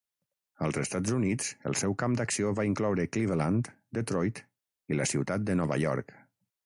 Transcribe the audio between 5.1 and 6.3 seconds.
Ciutat de Nova York.